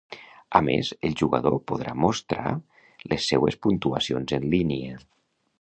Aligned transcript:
A 0.59 0.61
més, 0.67 0.87
el 1.09 1.13
jugador 1.19 1.57
podrà 1.73 1.93
mostrar 2.05 2.55
les 3.13 3.31
seues 3.33 3.61
puntuacions 3.67 4.39
en 4.39 4.53
línia. 4.59 4.99